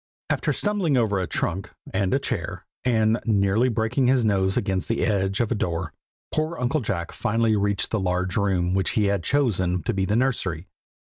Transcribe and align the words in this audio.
After 0.31 0.51
stumbling 0.51 0.97
over 0.97 1.19
a 1.19 1.27
trunk, 1.27 1.69
and 1.93 2.11
a 2.11 2.17
chair, 2.17 2.65
and 2.83 3.19
nearly 3.23 3.69
breaking 3.69 4.07
his 4.07 4.25
nose 4.25 4.57
against 4.57 4.89
the 4.89 5.05
edge 5.05 5.39
of 5.39 5.51
a 5.51 5.53
door, 5.53 5.93
poor 6.33 6.57
Uncle 6.57 6.81
Jack 6.81 7.11
finally 7.11 7.55
reached 7.55 7.91
the 7.91 7.99
large 7.99 8.35
room 8.35 8.73
which 8.73 8.89
he 8.97 9.03
had 9.05 9.23
chosen 9.23 9.83
to 9.83 9.93
be 9.93 10.05
the 10.05 10.15
nursery. 10.15 10.65